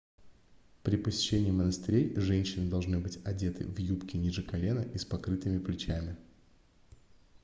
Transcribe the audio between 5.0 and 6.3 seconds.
покрытыми плечами